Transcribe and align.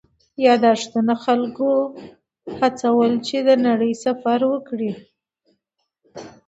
یادښتونه 0.45 1.13
خلکو 1.23 1.71
هڅول 2.57 3.11
چې 3.27 3.37
د 3.47 3.49
نړۍ 3.67 3.93
سفر 4.05 4.39
وکړي. 4.51 4.91